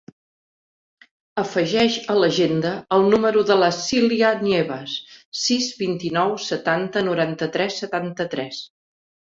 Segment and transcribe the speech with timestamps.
[1.41, 4.97] Afegeix a l'agenda el número de la Silya Nievas:
[5.45, 8.67] sis, vint-i-nou, setanta, noranta-tres, setanta-tres.